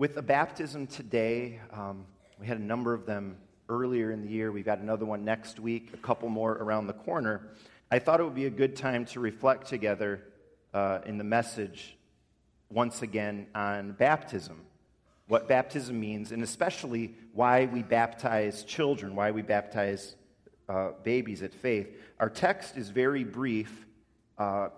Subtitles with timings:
[0.00, 2.06] with a baptism today, um,
[2.38, 3.36] we had a number of them
[3.68, 4.50] earlier in the year.
[4.50, 7.50] We've got another one next week, a couple more around the corner.
[7.90, 10.22] I thought it would be a good time to reflect together
[10.72, 11.98] uh, in the message
[12.70, 14.62] once again on baptism,
[15.28, 20.16] what baptism means, and especially why we baptize children, why we baptize
[20.70, 21.88] uh, babies at faith.
[22.18, 23.84] Our text is very brief.
[24.38, 24.70] Uh,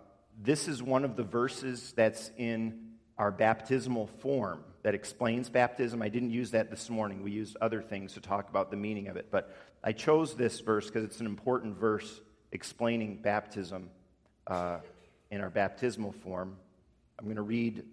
[0.43, 6.03] this is one of the verses that's in our baptismal form that explains baptism.
[6.03, 7.23] I didn't use that this morning.
[7.23, 9.29] We used other things to talk about the meaning of it.
[9.31, 12.21] But I chose this verse because it's an important verse
[12.51, 13.91] explaining baptism
[14.47, 14.79] uh,
[15.31, 16.57] in our baptismal form.
[17.19, 17.85] I'm going to read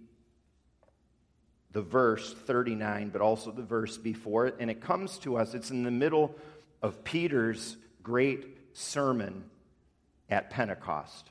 [1.72, 4.56] the verse 39, but also the verse before it.
[4.60, 6.36] And it comes to us, it's in the middle
[6.82, 9.44] of Peter's great sermon
[10.30, 11.30] at Pentecost.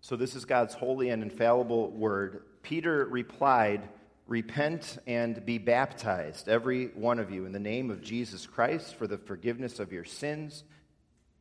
[0.00, 2.42] So, this is God's holy and infallible word.
[2.62, 3.86] Peter replied,
[4.30, 9.08] Repent and be baptized, every one of you, in the name of Jesus Christ for
[9.08, 10.62] the forgiveness of your sins,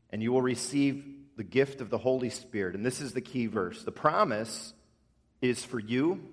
[0.10, 1.06] and you will receive
[1.38, 2.74] the gift of the Holy Spirit.
[2.74, 3.84] And this is the key verse.
[3.84, 4.74] The promise
[5.40, 6.30] is for you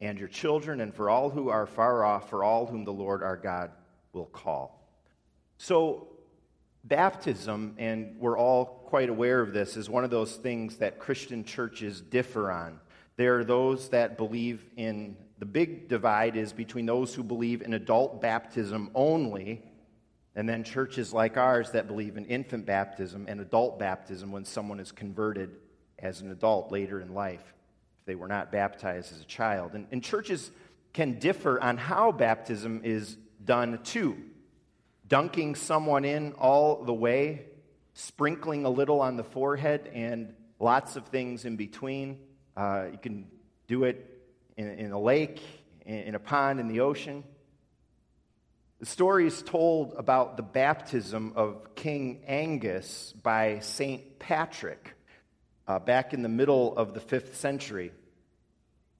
[0.00, 3.24] and your children, and for all who are far off, for all whom the Lord
[3.24, 3.72] our God
[4.12, 4.88] will call.
[5.58, 6.06] So,
[6.84, 11.42] baptism, and we're all quite aware of this, is one of those things that Christian
[11.42, 12.78] churches differ on.
[13.16, 17.74] There are those that believe in the big divide is between those who believe in
[17.74, 19.62] adult baptism only,
[20.34, 24.80] and then churches like ours that believe in infant baptism and adult baptism when someone
[24.80, 25.50] is converted
[25.98, 27.54] as an adult later in life
[28.00, 29.74] if they were not baptized as a child.
[29.74, 30.50] And, and churches
[30.92, 34.16] can differ on how baptism is done too.
[35.08, 37.46] Dunking someone in all the way,
[37.94, 42.18] sprinkling a little on the forehead, and lots of things in between.
[42.56, 43.26] Uh, you can
[43.66, 44.11] do it
[44.56, 45.40] in, in a lake,
[45.84, 47.24] in, in a pond, in the ocean.
[48.80, 54.18] The story is told about the baptism of King Angus by St.
[54.18, 54.94] Patrick
[55.68, 57.92] uh, back in the middle of the fifth century.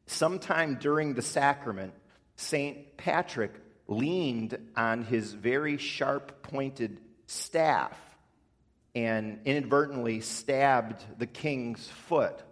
[0.07, 1.95] Sometime during the sacrament,
[2.37, 2.97] St.
[2.97, 3.53] Patrick
[3.89, 7.99] leaned on his very sharp pointed staff
[8.95, 12.43] and inadvertently stabbed the king's foot.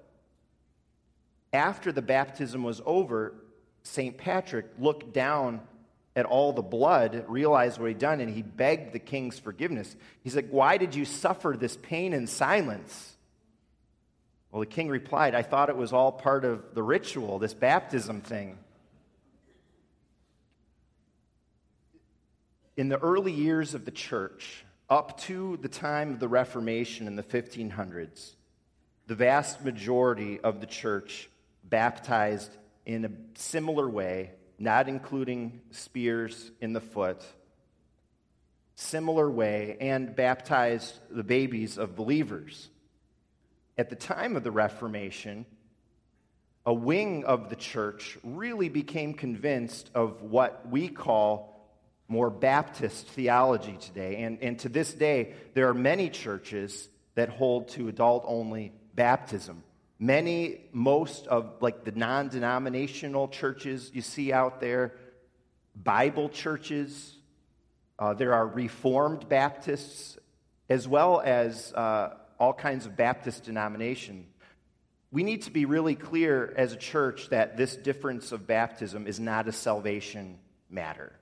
[1.53, 3.35] After the baptism was over,
[3.83, 4.17] St.
[4.17, 5.61] Patrick looked down
[6.15, 9.97] at all the blood, realized what he'd done, and he begged the king's forgiveness.
[10.23, 13.17] He's like, Why did you suffer this pain in silence?
[14.51, 18.21] Well, the king replied, I thought it was all part of the ritual, this baptism
[18.21, 18.59] thing.
[22.77, 27.15] In the early years of the church, up to the time of the Reformation in
[27.15, 28.35] the 1500s,
[29.07, 31.29] the vast majority of the church
[31.71, 32.55] baptized
[32.85, 37.23] in a similar way, not including spears in the foot,
[38.75, 42.69] similar way, and baptized the babies of believers
[43.81, 45.47] at the time of the Reformation,
[46.67, 51.67] a wing of the church really became convinced of what we call
[52.07, 54.23] more Baptist theology today.
[54.23, 59.63] And, and to this day, there are many churches that hold to adult only baptism.
[60.03, 64.95] Many, most of like the non denominational churches you see out there,
[65.77, 67.19] Bible churches,
[67.99, 70.17] uh, there are Reformed Baptists,
[70.71, 74.27] as well as uh, all kinds of Baptist denomination.
[75.13, 79.21] We need to be really clear as a church that this difference of baptism is
[79.21, 80.39] not a salvation
[80.71, 81.13] matter.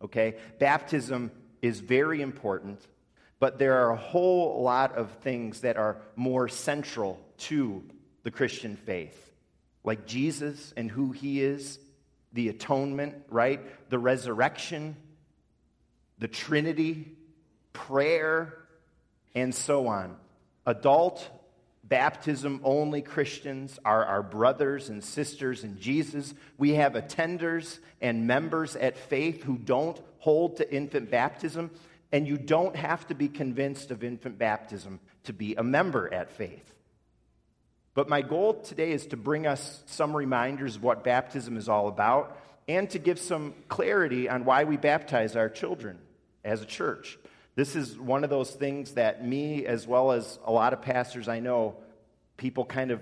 [0.00, 0.36] Okay?
[0.58, 1.30] Baptism
[1.60, 2.80] is very important,
[3.40, 7.82] but there are a whole lot of things that are more central to
[8.22, 9.32] the Christian faith,
[9.82, 11.78] like Jesus and who he is,
[12.32, 13.60] the atonement, right?
[13.90, 14.96] The resurrection,
[16.18, 17.16] the Trinity,
[17.72, 18.58] prayer,
[19.34, 20.16] and so on.
[20.66, 21.28] Adult
[21.84, 26.34] baptism only Christians are our brothers and sisters in Jesus.
[26.56, 31.70] We have attenders and members at faith who don't hold to infant baptism,
[32.10, 36.30] and you don't have to be convinced of infant baptism to be a member at
[36.30, 36.73] faith.
[37.94, 41.86] But my goal today is to bring us some reminders of what baptism is all
[41.86, 45.98] about and to give some clarity on why we baptize our children
[46.44, 47.18] as a church.
[47.54, 51.28] This is one of those things that me, as well as a lot of pastors
[51.28, 51.76] I know,
[52.36, 53.00] people kind of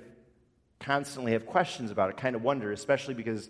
[0.79, 3.49] constantly have questions about it, kind of wonder, especially because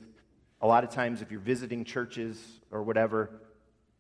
[0.61, 2.41] a lot of times if you're visiting churches
[2.71, 3.31] or whatever,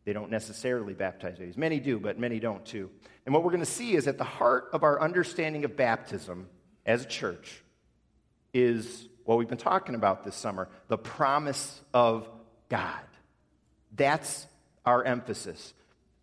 [0.04, 1.56] they don't necessarily baptize babies.
[1.56, 2.88] Many do, but many don't too.
[3.26, 6.46] And what we're going to see is at the heart of our understanding of baptism
[6.86, 7.62] as a church
[8.52, 12.28] is what we've been talking about this summer the promise of
[12.68, 13.00] God.
[13.94, 14.46] That's
[14.84, 15.74] our emphasis.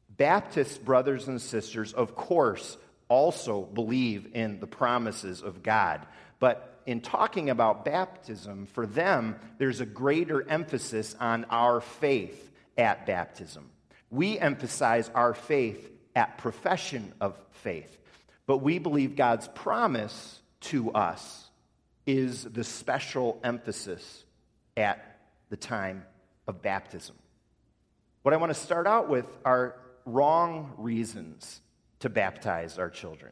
[0.10, 2.78] Baptist brothers and sisters, of course,
[3.08, 6.06] also believe in the promises of God.
[6.40, 13.06] But in talking about baptism, for them, there's a greater emphasis on our faith at
[13.06, 13.70] baptism.
[14.10, 17.98] We emphasize our faith at profession of faith.
[18.46, 21.50] But we believe God's promise to us
[22.06, 24.26] is the special emphasis
[24.76, 25.20] at
[25.50, 26.04] the time
[26.48, 27.16] of baptism.
[28.24, 29.76] What I want to start out with are
[30.06, 31.62] wrong reasons
[32.00, 33.32] to baptize our children.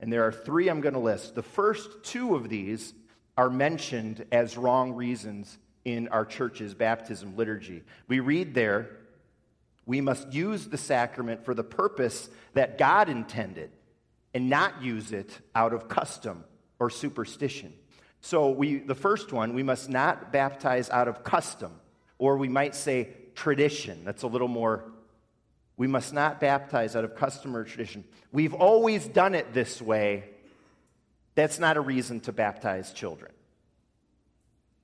[0.00, 1.34] And there are three I'm going to list.
[1.34, 2.92] The first two of these
[3.36, 7.82] are mentioned as wrong reasons in our church's baptism liturgy.
[8.08, 8.88] We read there,
[9.84, 13.70] we must use the sacrament for the purpose that God intended
[14.34, 16.44] and not use it out of custom
[16.78, 17.72] or superstition.
[18.20, 21.72] So, we, the first one, we must not baptize out of custom,
[22.18, 24.04] or we might say tradition.
[24.04, 24.84] That's a little more,
[25.76, 28.04] we must not baptize out of custom or tradition.
[28.32, 30.24] We've always done it this way.
[31.34, 33.32] That's not a reason to baptize children.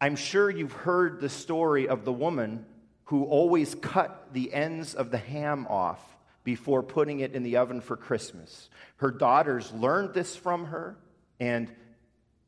[0.00, 2.66] I'm sure you've heard the story of the woman
[3.04, 6.00] who always cut the ends of the ham off
[6.44, 8.68] before putting it in the oven for Christmas.
[8.96, 10.96] Her daughters learned this from her,
[11.38, 11.70] and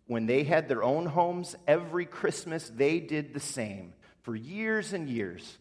[0.06, 5.09] when they had their own homes, every Christmas they did the same for years and
[5.09, 5.59] years.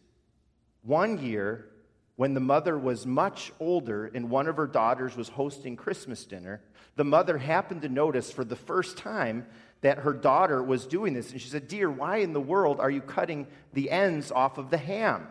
[0.82, 1.70] One year,
[2.16, 6.62] when the mother was much older and one of her daughters was hosting Christmas dinner,
[6.96, 9.46] the mother happened to notice for the first time
[9.82, 11.32] that her daughter was doing this.
[11.32, 14.70] And she said, Dear, why in the world are you cutting the ends off of
[14.70, 15.28] the ham?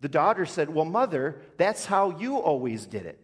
[0.00, 3.18] The daughter said, Well, mother, that's how you always did it.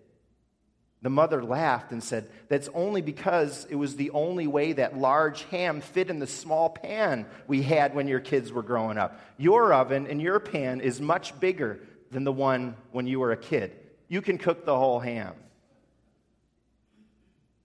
[1.02, 5.44] The mother laughed and said, That's only because it was the only way that large
[5.44, 9.18] ham fit in the small pan we had when your kids were growing up.
[9.38, 11.80] Your oven and your pan is much bigger
[12.10, 13.72] than the one when you were a kid.
[14.08, 15.34] You can cook the whole ham.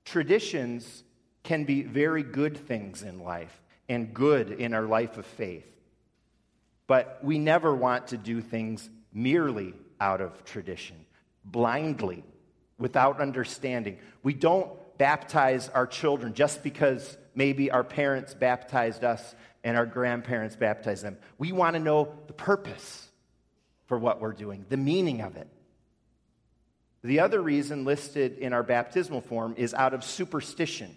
[0.05, 1.03] Traditions
[1.43, 5.65] can be very good things in life and good in our life of faith.
[6.87, 10.97] But we never want to do things merely out of tradition,
[11.43, 12.23] blindly
[12.77, 13.97] without understanding.
[14.23, 20.55] We don't baptize our children just because maybe our parents baptized us and our grandparents
[20.55, 21.17] baptized them.
[21.37, 23.07] We want to know the purpose
[23.87, 25.47] for what we're doing, the meaning of it.
[27.03, 30.95] The other reason listed in our baptismal form is out of superstition.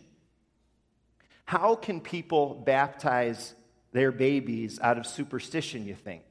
[1.44, 3.54] How can people baptize
[3.92, 6.22] their babies out of superstition, you think?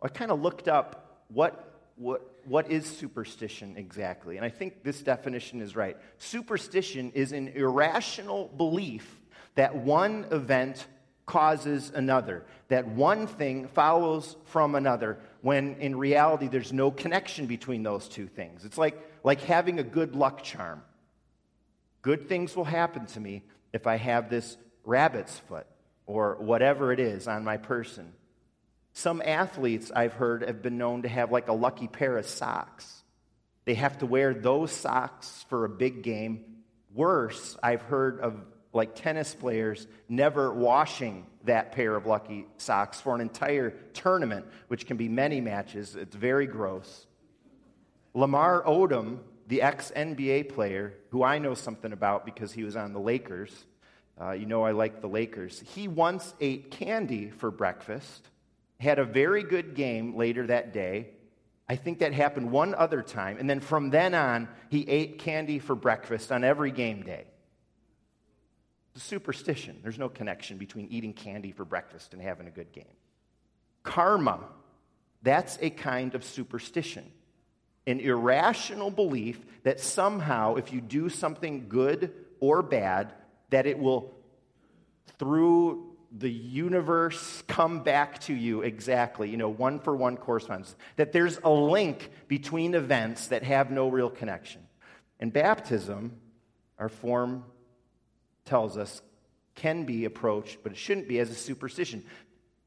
[0.00, 4.36] I kind of looked up what, what, what is superstition exactly?
[4.36, 5.96] And I think this definition is right.
[6.18, 9.20] Superstition is an irrational belief
[9.54, 10.86] that one event
[11.26, 17.82] causes another, that one thing follows from another, when in reality there's no connection between
[17.82, 18.64] those two things.
[18.64, 20.82] It's like, like having a good luck charm.
[22.02, 23.42] Good things will happen to me
[23.72, 25.66] if I have this rabbit's foot
[26.06, 28.12] or whatever it is on my person.
[28.98, 33.04] Some athletes I've heard have been known to have like a lucky pair of socks.
[33.64, 36.64] They have to wear those socks for a big game.
[36.92, 43.14] Worse, I've heard of like tennis players never washing that pair of lucky socks for
[43.14, 45.94] an entire tournament, which can be many matches.
[45.94, 47.06] It's very gross.
[48.14, 52.94] Lamar Odom, the ex NBA player, who I know something about because he was on
[52.94, 53.54] the Lakers,
[54.20, 58.28] uh, you know I like the Lakers, he once ate candy for breakfast
[58.80, 61.10] had a very good game later that day.
[61.68, 63.36] I think that happened one other time.
[63.38, 67.26] And then from then on, he ate candy for breakfast on every game day.
[68.94, 69.80] It's a superstition.
[69.82, 72.84] There's no connection between eating candy for breakfast and having a good game.
[73.82, 74.40] Karma,
[75.22, 77.04] that's a kind of superstition.
[77.86, 83.12] An irrational belief that somehow, if you do something good or bad,
[83.50, 84.14] that it will,
[85.18, 90.74] through the universe come back to you exactly, you know, one for one correspondence.
[90.96, 94.62] That there's a link between events that have no real connection.
[95.20, 96.16] And baptism,
[96.78, 97.44] our form
[98.44, 99.02] tells us,
[99.54, 102.04] can be approached, but it shouldn't be as a superstition.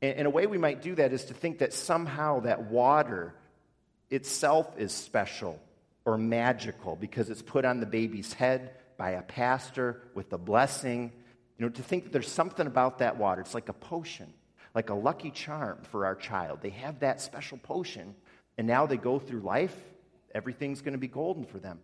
[0.02, 3.34] And, a way we might do that is to think that somehow that water
[4.10, 5.60] itself is special
[6.06, 11.12] or magical because it's put on the baby's head by a pastor with the blessing
[11.62, 13.39] you know, to think that there's something about that water.
[13.39, 14.34] It's like a potion,
[14.74, 16.58] like a lucky charm for our child.
[16.63, 18.15] They have that special potion,
[18.58, 19.75] and now they go through life,
[20.34, 21.77] everything's going to be golden for them.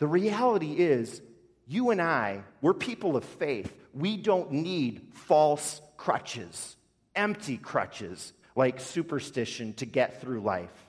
[0.00, 1.22] The reality is,
[1.66, 3.72] you and I, we're people of faith.
[3.94, 6.76] We don't need false crutches,
[7.16, 10.87] empty crutches like superstition to get through life.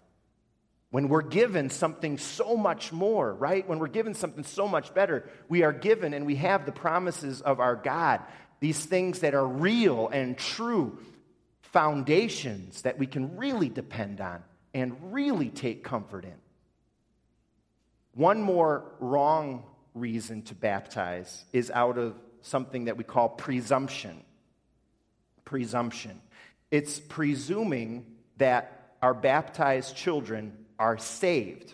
[0.92, 3.68] When we're given something so much more, right?
[3.68, 7.42] When we're given something so much better, we are given and we have the promises
[7.42, 8.22] of our God.
[8.60, 10.98] These things that are real and true,
[11.62, 14.44] foundations that we can really depend on
[14.74, 16.36] and really take comfort in.
[18.14, 24.24] One more wrong reason to baptize is out of something that we call presumption.
[25.46, 26.20] Presumption.
[26.72, 28.06] It's presuming
[28.38, 31.74] that our baptized children are saved.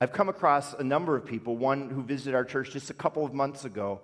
[0.00, 3.24] I've come across a number of people, one who visited our church just a couple
[3.24, 4.00] of months ago,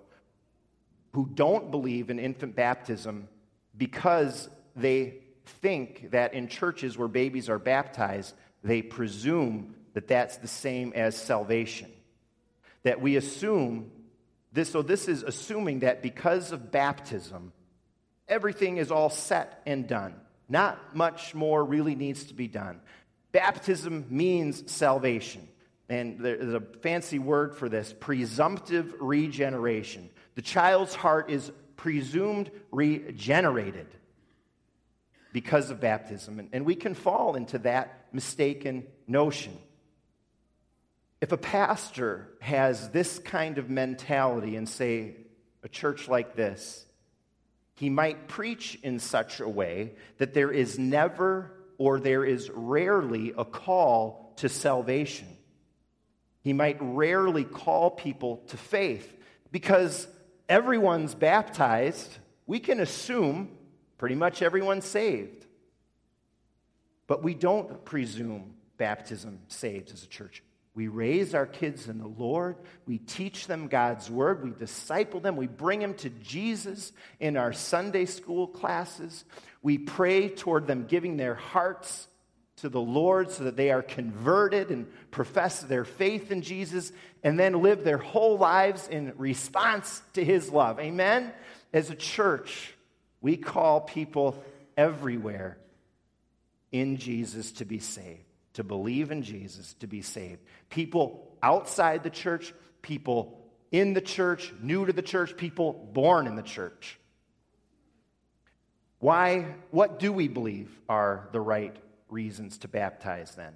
[1.13, 3.29] who don't believe in infant baptism
[3.77, 5.21] because they
[5.63, 11.17] think that in churches where babies are baptized, they presume that that's the same as
[11.17, 11.91] salvation.
[12.83, 13.91] That we assume
[14.53, 17.53] this, so this is assuming that because of baptism,
[18.29, 20.15] everything is all set and done.
[20.49, 22.81] Not much more really needs to be done.
[23.39, 25.47] Baptism means salvation.
[25.89, 30.11] And there's a fancy word for this presumptive regeneration.
[30.35, 33.87] The child's heart is presumed regenerated
[35.33, 36.49] because of baptism.
[36.53, 39.57] And we can fall into that mistaken notion.
[41.21, 45.15] If a pastor has this kind of mentality in, say,
[45.63, 46.85] a church like this,
[47.77, 53.33] he might preach in such a way that there is never or there is rarely
[53.39, 55.29] a call to salvation.
[56.43, 59.17] He might rarely call people to faith
[59.51, 60.07] because
[60.49, 62.19] everyone's baptized.
[62.47, 63.57] We can assume
[63.97, 65.47] pretty much everyone's saved.
[67.07, 70.43] But we don't presume baptism saves as a church.
[70.79, 72.55] We raise our kids in the Lord.
[72.87, 74.45] We teach them God's word.
[74.45, 75.35] We disciple them.
[75.35, 79.25] We bring them to Jesus in our Sunday school classes.
[79.61, 82.07] We pray toward them giving their hearts
[82.59, 86.93] to the Lord so that they are converted and profess their faith in Jesus
[87.25, 90.79] and then live their whole lives in response to his love.
[90.79, 91.33] Amen?
[91.73, 92.73] As a church,
[93.21, 94.41] we call people
[94.77, 95.59] everywhere
[96.71, 98.28] in Jesus to be saved
[98.59, 100.43] to believe in Jesus to be saved.
[100.69, 106.35] People outside the church, people in the church, new to the church, people born in
[106.35, 106.99] the church.
[108.99, 111.77] Why, what do we believe are the right
[112.09, 113.55] reasons to baptize then?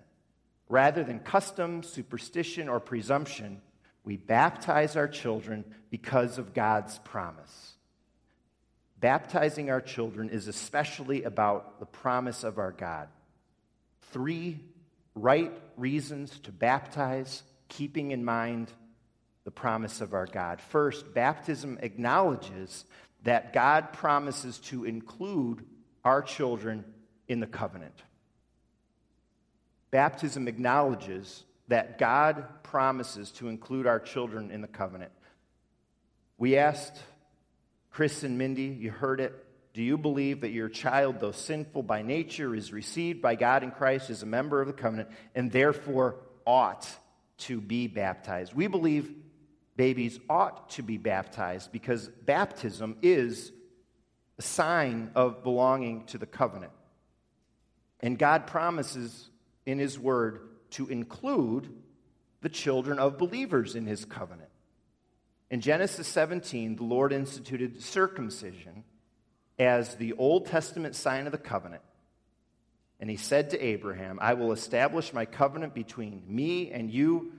[0.68, 3.60] Rather than custom, superstition, or presumption,
[4.04, 7.72] we baptize our children because of God's promise.
[9.00, 13.08] Baptizing our children is especially about the promise of our God.
[14.12, 14.60] Three
[15.14, 18.72] right reasons to baptize, keeping in mind
[19.44, 20.60] the promise of our God.
[20.60, 22.84] First, baptism acknowledges
[23.24, 25.64] that God promises to include
[26.04, 26.84] our children
[27.28, 28.02] in the covenant.
[29.90, 35.12] Baptism acknowledges that God promises to include our children in the covenant.
[36.38, 36.98] We asked
[37.90, 39.41] Chris and Mindy, you heard it,
[39.74, 43.70] do you believe that your child, though sinful by nature, is received by God in
[43.70, 46.86] Christ as a member of the covenant and therefore ought
[47.38, 48.52] to be baptized?
[48.52, 49.10] We believe
[49.76, 53.50] babies ought to be baptized because baptism is
[54.38, 56.72] a sign of belonging to the covenant.
[58.00, 59.30] And God promises
[59.64, 60.40] in His Word
[60.72, 61.72] to include
[62.42, 64.50] the children of believers in His covenant.
[65.50, 68.84] In Genesis 17, the Lord instituted circumcision
[69.62, 71.82] as the Old Testament sign of the covenant.
[72.98, 77.32] And he said to Abraham, I will establish my covenant between me and you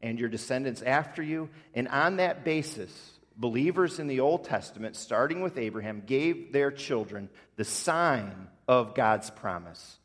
[0.00, 1.48] and your descendants after you.
[1.74, 2.92] And on that basis,
[3.36, 9.30] believers in the Old Testament, starting with Abraham, gave their children the sign of God's
[9.30, 9.98] promise.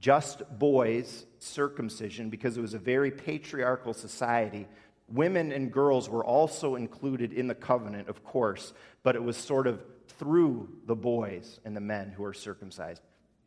[0.00, 4.68] Just boys' circumcision, because it was a very patriarchal society.
[5.08, 9.66] Women and girls were also included in the covenant, of course, but it was sort
[9.66, 9.82] of
[10.18, 13.02] through the boys and the men who are circumcised.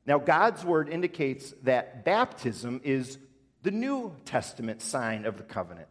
[0.05, 3.17] Now, God's word indicates that baptism is
[3.63, 5.88] the New Testament sign of the covenant.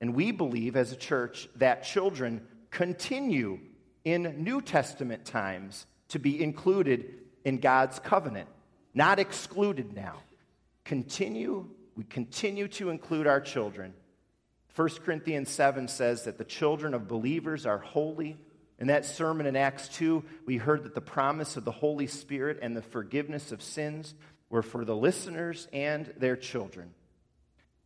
[0.00, 3.58] And we believe as a church that children continue
[4.04, 7.14] in New Testament times to be included
[7.44, 8.48] in God's covenant,
[8.94, 10.18] not excluded now.
[10.84, 13.94] Continue, we continue to include our children.
[14.76, 18.36] 1 Corinthians 7 says that the children of believers are holy
[18.78, 22.58] in that sermon in Acts 2, we heard that the promise of the Holy Spirit
[22.60, 24.14] and the forgiveness of sins
[24.50, 26.92] were for the listeners and their children.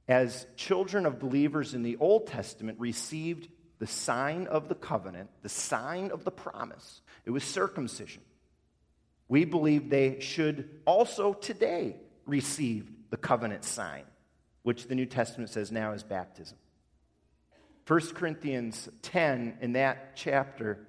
[0.09, 3.47] as children of believers in the Old Testament received
[3.79, 8.23] the sign of the covenant, the sign of the promise, it was circumcision.
[9.29, 11.95] We believe they should also today
[12.27, 14.03] receive the covenant sign,
[14.65, 16.59] which the New Testament says now is baptism.
[17.87, 20.87] 1 Corinthians 10, in that chapter,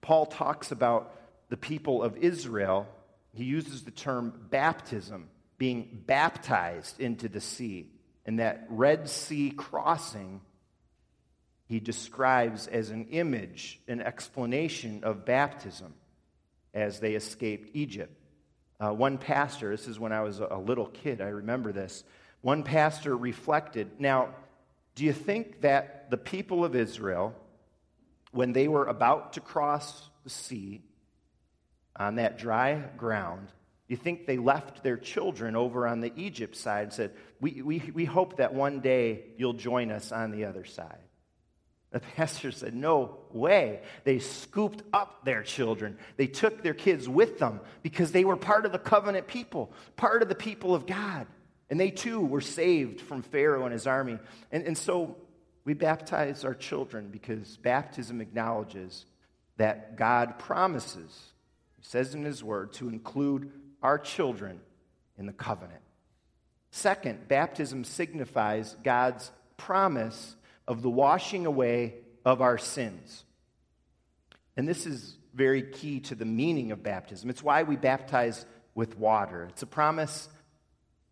[0.00, 1.12] Paul talks about
[1.48, 2.86] the people of Israel.
[3.32, 7.90] He uses the term baptism, being baptized into the sea.
[8.24, 10.40] And that Red Sea crossing,
[11.66, 15.94] he describes as an image, an explanation of baptism
[16.72, 18.12] as they escaped Egypt.
[18.78, 22.04] Uh, one pastor, this is when I was a little kid, I remember this.
[22.42, 23.98] One pastor reflected.
[23.98, 24.34] Now,
[24.96, 27.34] do you think that the people of Israel,
[28.32, 30.82] when they were about to cross the sea
[31.94, 33.52] on that dry ground,
[33.88, 37.92] you think they left their children over on the Egypt side and said, we, we,
[37.94, 40.98] we hope that one day you'll join us on the other side?
[41.92, 43.80] The pastor said, No way.
[44.04, 45.98] They scooped up their children.
[46.16, 50.22] They took their kids with them because they were part of the covenant people, part
[50.22, 51.26] of the people of God.
[51.68, 54.18] And they too were saved from Pharaoh and his army.
[54.52, 55.16] And, and so
[55.64, 59.04] we baptize our children because baptism acknowledges
[59.56, 61.32] that God promises,
[61.76, 63.50] He says in His Word, to include
[63.82, 64.60] our children
[65.18, 65.80] in the covenant.
[66.70, 70.36] Second, baptism signifies God's promise
[70.68, 71.94] of the washing away
[72.24, 73.24] of our sins.
[74.56, 77.28] And this is very key to the meaning of baptism.
[77.30, 79.46] It's why we baptize with water.
[79.50, 80.28] It's a promise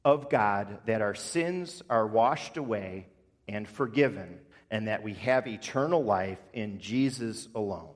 [0.04, 3.06] of God that our sins are washed away
[3.48, 4.38] and forgiven,
[4.70, 7.94] and that we have eternal life in Jesus alone.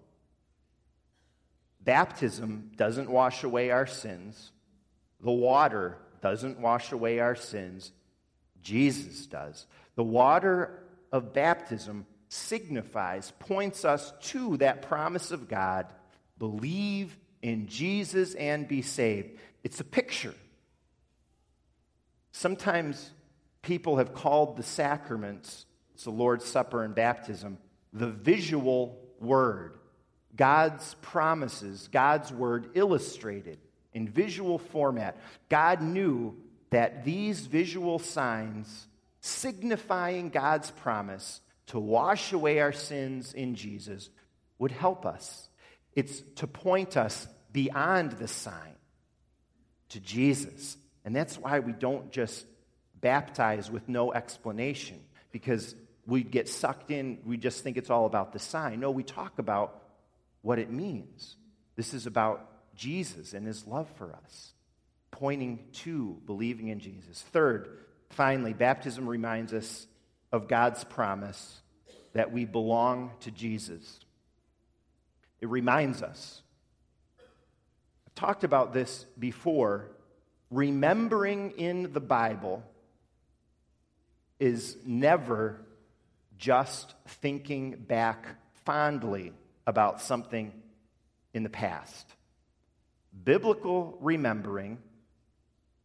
[1.81, 4.53] Baptism doesn't wash away our sins,
[5.21, 7.93] the water doesn't wash away our sins,
[8.63, 9.67] Jesus does.
[9.95, 15.87] The water of baptism signifies, points us to that promise of God
[16.39, 19.39] believe in Jesus and be saved.
[19.65, 20.35] It's a picture.
[22.33, 23.11] Sometimes
[23.63, 27.59] people have called the sacraments, it's the Lord's Supper and baptism,
[27.93, 29.79] the visual word.
[30.37, 33.59] God's promises, God's word illustrated
[33.93, 35.17] in visual format.
[35.49, 36.37] God knew
[36.71, 38.87] that these visual signs
[39.21, 44.11] signifying God's promise to wash away our sins in Jesus
[44.59, 45.49] would help us.
[45.95, 48.77] It's to point us beyond the sign
[49.91, 50.77] to Jesus.
[51.05, 52.45] And that's why we don't just
[53.01, 55.75] baptize with no explanation, because
[56.07, 58.81] we get sucked in, we just think it's all about the sign.
[58.81, 59.83] No, we talk about
[60.43, 61.37] what it means.
[61.77, 64.53] This is about Jesus and his love for us,
[65.11, 67.23] pointing to believing in Jesus.
[67.33, 67.69] Third,
[68.11, 69.87] finally, baptism reminds us
[70.33, 71.61] of God's promise
[72.15, 74.01] that we belong to Jesus.
[75.41, 76.43] It reminds us.
[78.07, 79.91] I've talked about this before.
[80.51, 82.63] Remembering in the Bible
[84.39, 85.61] is never
[86.39, 88.27] just thinking back
[88.65, 89.33] fondly
[89.67, 90.53] about something
[91.35, 92.07] in the past.
[93.25, 94.79] Biblical remembering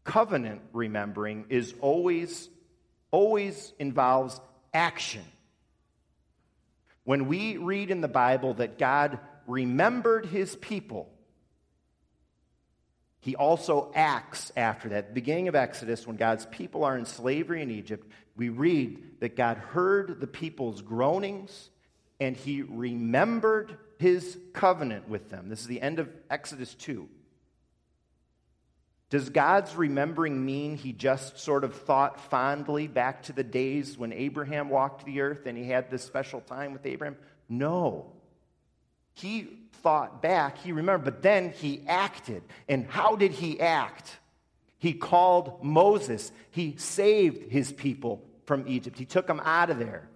[0.04, 2.50] covenant remembering is always,
[3.12, 4.40] always involves
[4.74, 5.24] action.
[7.04, 11.10] When we read in the Bible that God remembered his people,
[13.24, 14.98] he also acts after that.
[14.98, 18.06] At the beginning of Exodus, when God's people are in slavery in Egypt,
[18.36, 21.70] we read that God heard the people's groanings
[22.20, 25.48] and he remembered his covenant with them.
[25.48, 27.08] This is the end of Exodus 2.
[29.10, 34.12] Does God's remembering mean he just sort of thought fondly back to the days when
[34.12, 37.16] Abraham walked the earth and he had this special time with Abraham?
[37.48, 38.12] No.
[39.14, 39.48] He
[39.82, 42.44] thought back, he remembered, but then he acted.
[42.68, 44.18] And how did he act?
[44.80, 50.10] He called Moses, he saved his people from Egypt, he took them out of there.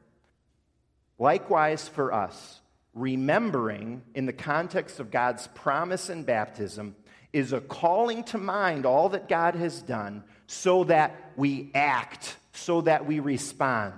[1.19, 2.59] Likewise, for us,
[2.93, 6.95] remembering in the context of God's promise and baptism
[7.33, 12.81] is a calling to mind all that God has done so that we act, so
[12.81, 13.93] that we respond.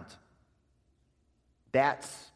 [1.71, 2.28] That's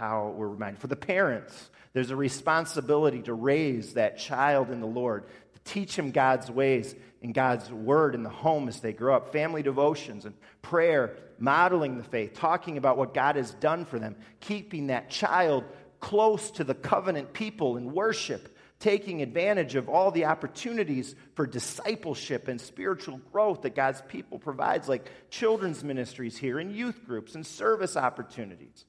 [0.00, 0.80] how we're reminded.
[0.80, 5.94] For the parents, there's a responsibility to raise that child in the Lord, to teach
[5.94, 9.30] him God's ways and God's word in the home as they grow up.
[9.30, 14.16] Family devotions and prayer, modeling the faith, talking about what God has done for them,
[14.40, 15.64] keeping that child
[16.00, 22.48] close to the covenant people in worship taking advantage of all the opportunities for discipleship
[22.48, 27.46] and spiritual growth that God's people provides, like children's ministries here and youth groups and
[27.46, 28.86] service opportunities.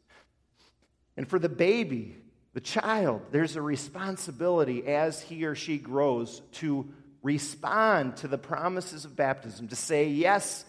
[1.17, 2.17] And for the baby,
[2.53, 6.89] the child, there's a responsibility as he or she grows to
[7.23, 10.65] respond to the promises of baptism, to say yes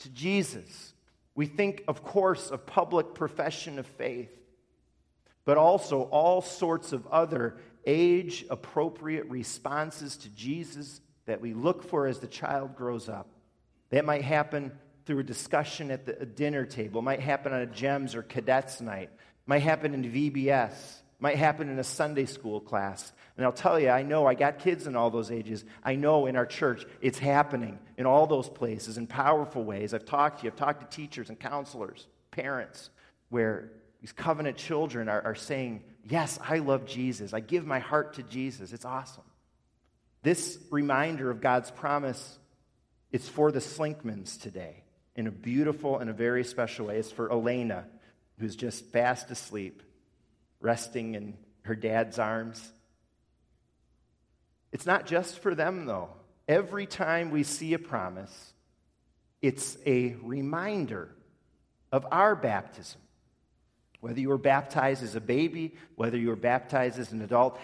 [0.00, 0.92] to Jesus.
[1.34, 4.30] We think, of course, of public profession of faith,
[5.44, 12.06] but also all sorts of other age appropriate responses to Jesus that we look for
[12.06, 13.28] as the child grows up.
[13.90, 14.72] That might happen
[15.04, 18.80] through a discussion at the dinner table, it might happen on a GEMS or cadets
[18.80, 19.10] night,
[19.46, 20.72] might happen in VBS,
[21.18, 23.12] might happen in a Sunday school class.
[23.36, 25.64] And I'll tell you, I know I got kids in all those ages.
[25.84, 29.94] I know in our church it's happening in all those places in powerful ways.
[29.94, 32.90] I've talked to you, I've talked to teachers and counselors, parents,
[33.28, 37.34] where these covenant children are, are saying, Yes, I love Jesus.
[37.34, 38.72] I give my heart to Jesus.
[38.72, 39.24] It's awesome.
[40.22, 42.38] This reminder of God's promise,
[43.10, 44.84] it's for the Slinkmans today
[45.16, 46.98] in a beautiful and a very special way.
[46.98, 47.86] It's for Elena,
[48.38, 49.82] who's just fast asleep,
[50.60, 52.72] resting in her dad's arms.
[54.72, 56.10] It's not just for them, though.
[56.48, 58.52] Every time we see a promise,
[59.42, 61.10] it's a reminder
[61.90, 63.00] of our baptism.
[64.00, 67.58] Whether you were baptized as a baby, whether you were baptized as an adult,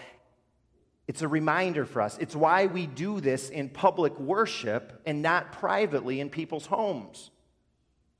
[1.07, 2.17] it's a reminder for us.
[2.19, 7.29] It's why we do this in public worship and not privately in people's homes.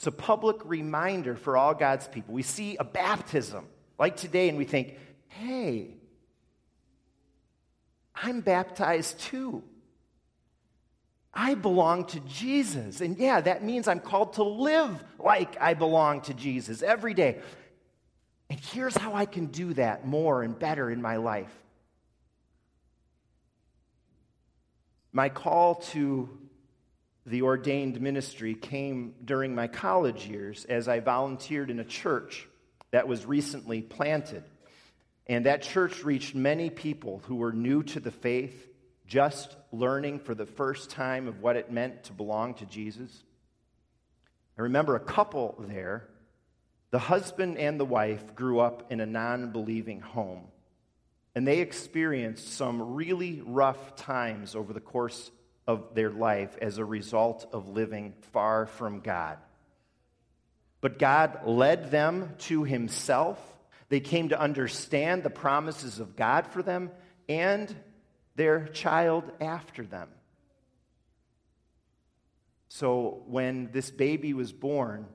[0.04, 2.34] It's a public reminder for all God's people.
[2.34, 3.66] We see a baptism
[3.98, 4.98] like today and we think,
[5.30, 5.92] hey,
[8.14, 9.64] I'm baptized too.
[11.34, 13.00] I belong to Jesus.
[13.00, 17.40] And yeah, that means I'm called to live like I belong to Jesus every day.
[18.50, 21.56] And here's how I can do that more and better in my life.
[25.14, 26.28] My call to
[27.26, 32.48] the ordained ministry came during my college years as I volunteered in a church
[32.92, 34.44] that was recently planted.
[35.28, 38.70] And that church reached many people who were new to the faith,
[39.08, 43.24] just learning for the first time of what it meant to belong to Jesus.
[44.58, 46.08] I remember a couple there
[46.92, 50.44] the husband and the wife grew up in a non believing home,
[51.34, 55.32] and they experienced some really rough times over the course
[55.66, 59.38] of their life as a result of living far from God.
[60.82, 63.40] But God led them to Himself.
[63.90, 66.92] They came to understand the promises of God for them
[67.30, 67.74] and
[68.36, 70.10] their child after them.
[72.68, 75.06] So when this baby was born,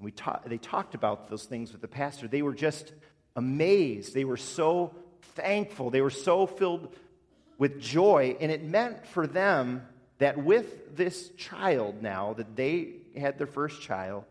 [0.00, 2.26] we ta- they talked about those things with the pastor.
[2.26, 2.92] They were just
[3.36, 4.14] amazed.
[4.14, 4.94] They were so
[5.36, 5.90] thankful.
[5.90, 6.94] They were so filled
[7.58, 8.36] with joy.
[8.40, 9.86] And it meant for them
[10.18, 14.24] that with this child now, that they had their first child,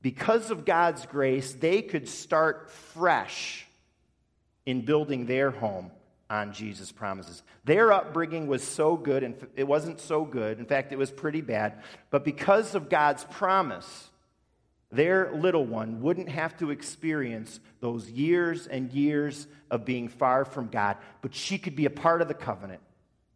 [0.00, 3.66] because of God's grace, they could start fresh
[4.66, 5.90] in building their home
[6.28, 7.42] on Jesus' promises.
[7.64, 10.58] Their upbringing was so good, and it wasn't so good.
[10.58, 11.82] In fact, it was pretty bad.
[12.10, 14.08] But because of God's promise,
[14.92, 20.68] their little one wouldn't have to experience those years and years of being far from
[20.68, 22.82] God, but she could be a part of the covenant,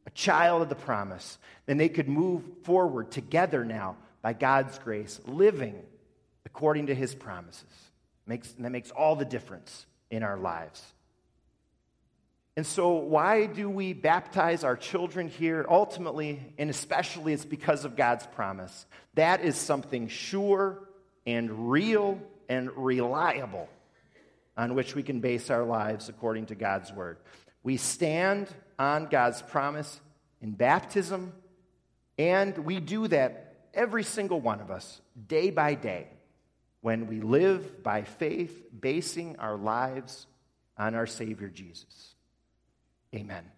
[0.07, 1.39] a child of the promise.
[1.65, 5.83] Then they could move forward together now by God's grace, living
[6.45, 7.65] according to his promises.
[8.27, 10.83] Makes, that makes all the difference in our lives.
[12.57, 15.65] And so, why do we baptize our children here?
[15.69, 18.87] Ultimately, and especially, it's because of God's promise.
[19.15, 20.86] That is something sure
[21.27, 23.69] and real and reliable
[24.57, 27.19] on which we can base our lives according to God's word.
[27.63, 30.01] We stand on God's promise
[30.41, 31.33] in baptism,
[32.19, 36.07] and we do that, every single one of us, day by day,
[36.81, 40.27] when we live by faith, basing our lives
[40.79, 42.15] on our Savior Jesus.
[43.15, 43.56] Amen.